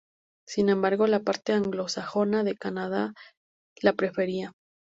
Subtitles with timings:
[0.47, 3.13] Sin embargo, la parte anglosajona de Canadá
[3.83, 4.51] la prefería.